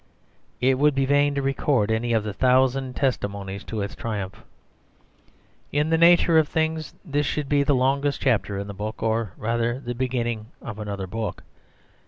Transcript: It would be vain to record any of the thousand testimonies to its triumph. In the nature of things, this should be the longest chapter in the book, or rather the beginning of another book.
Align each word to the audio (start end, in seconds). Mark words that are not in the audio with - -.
It 0.59 0.79
would 0.79 0.95
be 0.95 1.05
vain 1.05 1.35
to 1.35 1.43
record 1.43 1.91
any 1.91 2.11
of 2.11 2.23
the 2.23 2.33
thousand 2.33 2.95
testimonies 2.95 3.63
to 3.65 3.81
its 3.81 3.95
triumph. 3.95 4.43
In 5.71 5.91
the 5.91 5.97
nature 5.99 6.39
of 6.39 6.47
things, 6.47 6.95
this 7.05 7.27
should 7.27 7.47
be 7.47 7.61
the 7.61 7.75
longest 7.75 8.19
chapter 8.19 8.57
in 8.57 8.65
the 8.65 8.73
book, 8.73 9.03
or 9.03 9.33
rather 9.37 9.79
the 9.79 9.93
beginning 9.93 10.47
of 10.59 10.79
another 10.79 11.05
book. 11.05 11.43